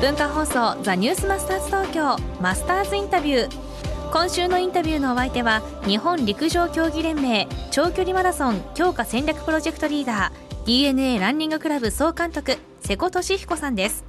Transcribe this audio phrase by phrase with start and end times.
[0.00, 4.12] 文化放送ザニュースマスターズ東京マスターズインタビュー。
[4.12, 14.04] 今週のインタビューのお相手は日本陸上競技連盟長距離マラソン強化戦略プロジェクトリーダー DNA ランニングクラブ総監督瀬古利彦さんです。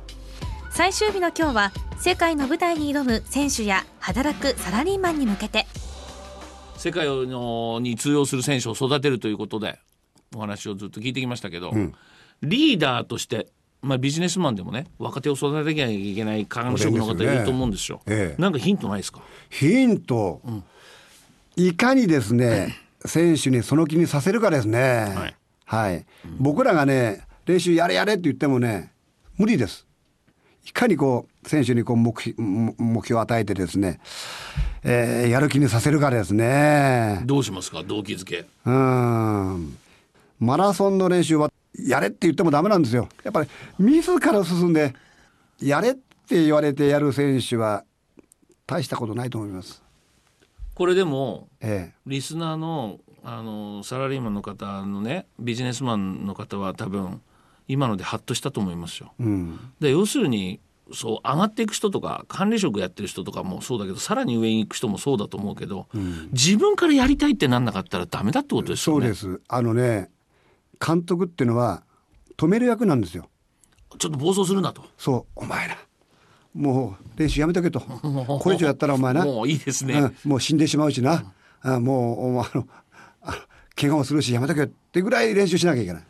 [0.70, 5.66] 最終日の今日は世界の舞台に挑む選手や働くサラリーマンに向けて。
[6.78, 9.80] 世界のに通用する選手を育てるということで
[10.36, 11.96] お話をずっと聞いてきましたけど、うん、
[12.44, 13.48] リーダーとして
[13.82, 18.02] まあ、ビジネスマンでもね若手を育てなきゃいけない管理職の方いると思うんですよ。
[18.06, 19.22] すねええ、なんかヒントないですか？
[19.50, 20.64] ヒント、うん、
[21.56, 25.14] いかにですね、 選手にその気にさせるかですね。
[25.16, 26.06] はい、はい、
[26.40, 28.92] 僕らがね練習やれやれって言ってもね
[29.38, 29.86] 無理です。
[30.66, 34.00] いかにこう選手にこう目目標を与えてですね、
[34.84, 37.22] えー、やる気にさせるかですね。
[37.26, 37.82] どうしますか？
[37.84, 38.46] 動機づけ。
[38.66, 39.78] うん
[40.40, 43.10] マラソンの練習はやれって言ってもダメなんですよ。
[43.24, 44.94] やっぱり自ら進んで
[45.62, 47.84] やれって言われてやる選手は
[48.66, 49.84] 大したことないと思います。
[50.74, 57.22] これでも、ええ、リスナーのあのサラリーマンの方のねビジネスマンの方は多分
[57.68, 59.12] 今のでハッとしたと思いますよ。
[59.20, 60.60] うん、で要するに
[60.94, 69.14] そう上がっていく人とか管理職やってる人とかもそうだけどさらに上に行く人もそうだと思うけど、うん、自分からやりたいってなんなかったらダメだってことですよね。
[69.14, 70.10] そうですあのね
[70.86, 71.84] 監督っていうのは
[72.38, 73.30] 止める役なんですよ。
[73.98, 74.84] ちょっと暴走するなと。
[74.98, 75.40] そう。
[75.42, 75.78] お前ら
[76.54, 77.80] もう練習やめとけと。
[78.42, 79.26] これ以上やったらお前な。
[79.26, 82.68] もういいですね、うん、もう死んでしまうしな、うん、もうあの
[83.22, 86.04] あ怪我をするしやめとけってぐらい練習しなきゃいけない。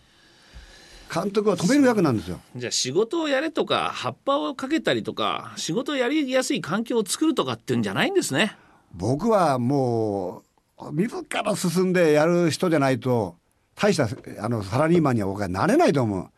[1.12, 2.40] 監督は止める役なんですよ。
[2.56, 8.56] じゃあ仕事をやれとか葉っぱをかけたりとか仕事をやりやすい環境を作るとかっていうんじゃないんですね。
[8.94, 10.44] 僕はも
[10.80, 13.36] う自ら進んでやる人じゃないと
[13.80, 14.10] 大した
[14.44, 16.30] あのサラリーマンには僕はなれないと思う。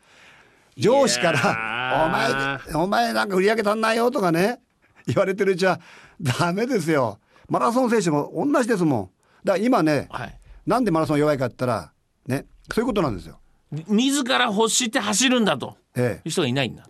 [0.77, 4.59] 上司から「お前お前なんか売り上げ足んないよ」とかね
[5.07, 5.79] 言われてるうちは
[6.21, 7.19] ダメですよ。
[7.49, 9.09] マラソン選手も同じですもん。
[9.43, 11.91] だから今ね、はい、なんでマラソン弱いかって言ったら
[12.27, 13.39] ねそういうことなんですよ。
[13.87, 16.83] 自ら欲して走るんだと、ええ、いう人がいないんだ。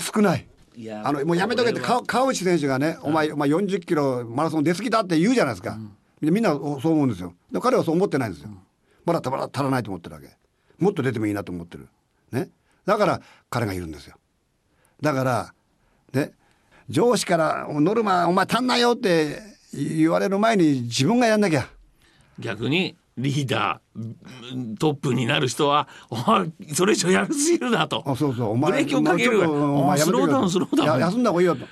[0.00, 0.46] 少ない。
[1.04, 5.78] あのもうやめとけって川内選手がね、お前お前40キロマラソン出過ぎだって言うじゃないですか、
[6.22, 8.58] うん、みんなそう思うんですよで彼はそう思ってないんですよ、うん
[9.12, 10.28] まだまだ足らないと思ってるわけ。
[10.78, 11.88] もっと出てもいいなと思ってる。
[12.30, 12.48] ね。
[12.86, 14.16] だから彼がいるんですよ。
[15.00, 15.54] だから
[16.12, 16.32] ね。
[16.88, 19.40] 上司から「ノルマお前足んないよ」って
[19.72, 21.68] 言われる前に自分がやんなきゃ。
[22.38, 28.02] 逆にリーダートップになる人は「お前それ以上やるすぎるな」と。
[28.06, 28.50] あそうそう。
[28.50, 29.50] お前ブレーキをかける。
[29.50, 31.00] お前スローダウンスローダウン。
[31.00, 31.66] 休んだ方がいいよと。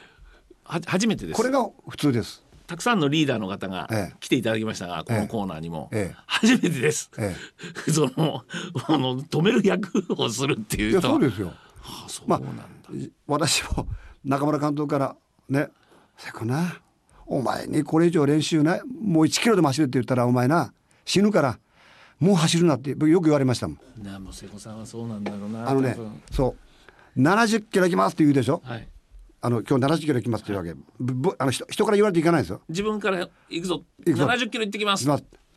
[0.64, 1.36] は初めてです。
[1.36, 3.88] これが普通ですたくさんのリーダーの方が
[4.20, 5.90] 来ていただきましたが、このコーナーにも、
[6.26, 7.10] 初めてです、
[7.90, 8.44] その
[8.86, 12.62] あの止める役をするっていう人そうですよ、はあ、そうなんだ、まあ、
[13.26, 13.88] 私も
[14.22, 15.16] 中村監督から
[15.48, 15.68] ね
[16.18, 16.78] 「せこな
[17.26, 18.82] お前にこれ以上練習ない。
[18.84, 20.74] もう1キロでも走るって言ったらお前な
[21.06, 21.58] 死ぬから
[22.20, 24.02] もう走るな」ってよく言われましたもん。
[24.02, 25.96] なもう瀬古さんはそうなんだろうなあのね
[26.30, 26.54] そ
[27.16, 27.20] う。
[27.20, 28.88] 70キロいきますって言うでしょ、はい、
[29.40, 32.62] あの今日70キロ行きますっていうわけ、ぶあの人人から言われていかないですよ。
[32.68, 33.82] 自分から行くぞ。
[34.04, 35.06] 70キロ行ってきます。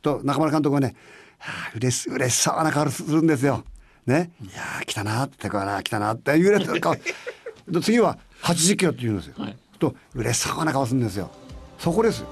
[0.02, 0.96] と中村監督はね、
[1.40, 3.64] はあ、嬉し嬉しそうな顔するんですよ。
[4.06, 4.32] ね。
[4.42, 6.96] いや来たなってこな来たなって言われて顔。
[7.82, 11.32] 次は80キロって言うんですよ、はい、と嬉しそうな顔するんですよ。
[11.80, 12.28] そこですよ。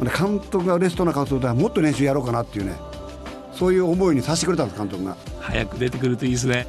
[0.00, 2.76] 監督が嬉しそうな顔するともっと練習やろうかなっていうね。
[3.52, 5.16] そういう思いにさせてくれたんです監督が。
[5.40, 6.66] 早く出てくるといいですね。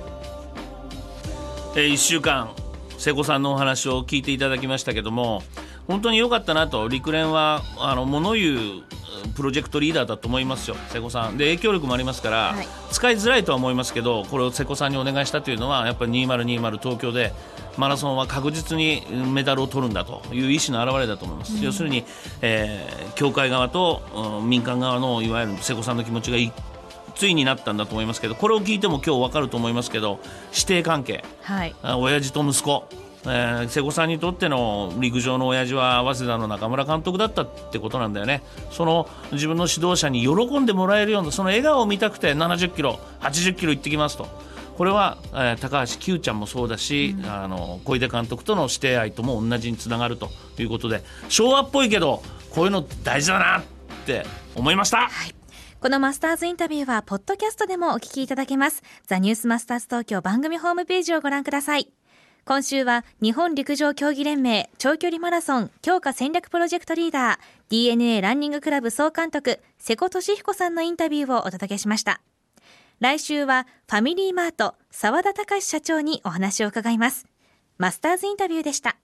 [1.76, 2.50] えー、1週間
[3.00, 5.42] 瀬古さんのお話を聞いていただきましたけども
[5.88, 6.88] 本当に良かったなと。
[6.88, 8.84] 陸連はあの物言う
[9.36, 10.76] プロジェクトリーダーだと思いますよ。
[10.90, 11.38] 瀬古さん。
[11.38, 17.34] で影響力もありますから、はい、使いづらいとは思いますけどこれを瀬古さんにお願いしたというのはやっぱり2020東京で
[17.78, 19.04] マラソンは確実に
[19.34, 22.04] メダルを取るんだという意思の表れだと思います、うん、要するに、
[22.42, 24.02] えー、協会側と、
[24.42, 26.54] うん、民間側のいわゆる瀬古さんの気持ちが一
[27.20, 30.22] ついになったんだと思いますけどこれを聞いても今日分かると思いますけど
[30.54, 32.88] 師弟関係、はい、親父と息子。
[33.26, 38.42] えー、瀬古さんにとっての陸上の親父は早稲田の中村監督だったってことなんだよね。
[38.72, 44.26] その自分の指導者に喜んでもらえるようなその笑顔を見たくて70キロ80キロ行ってきますと。
[44.78, 53.64] これは、えー、高橋九ちゃんもそうだし、うん、あの小出監督との師弟愛とも同じにつながるということで昭和っぽいけどこういうの大事だなっ
[54.06, 54.26] て
[54.56, 55.10] 思いました。
[55.10, 55.39] はい
[55.82, 58.84] このマスターズインタビューは、ポッドキャストでもお聞きいただけます。
[59.08, 61.90] ザ・ニュースマスターズ東京番組ホームページをご覧ください。
[62.44, 67.40] 今週は、日本陸上競技連盟長距離マラソン強化戦略プロジェクトリーダー、
[67.70, 72.20] DNA ランニングクラブ総監督、瀬古利彦さんのインタビューをお届けしました。
[73.00, 77.26] 来週は、ファミリーマート、沢田隆社長にお話を伺います。
[77.78, 78.98] マスターズインタビューでした